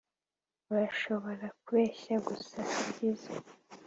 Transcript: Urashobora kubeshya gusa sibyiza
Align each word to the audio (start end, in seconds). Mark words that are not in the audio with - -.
Urashobora 0.71 1.45
kubeshya 1.65 2.15
gusa 2.27 2.57
sibyiza 2.71 3.31